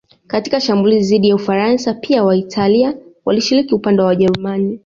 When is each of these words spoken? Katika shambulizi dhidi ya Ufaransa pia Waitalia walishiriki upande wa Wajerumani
Katika 0.27 0.59
shambulizi 0.59 1.09
dhidi 1.15 1.29
ya 1.29 1.35
Ufaransa 1.35 1.93
pia 1.93 2.23
Waitalia 2.23 2.97
walishiriki 3.25 3.75
upande 3.75 4.01
wa 4.01 4.07
Wajerumani 4.07 4.79